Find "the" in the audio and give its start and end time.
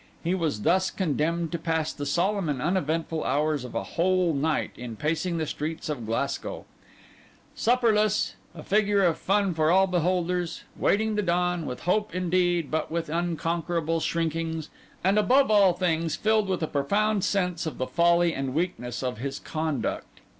1.93-2.07, 5.37-5.45, 11.13-11.21, 17.77-17.85